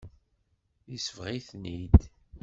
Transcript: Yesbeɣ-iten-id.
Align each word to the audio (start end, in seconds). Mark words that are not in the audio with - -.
Yesbeɣ-iten-id. 0.91 1.95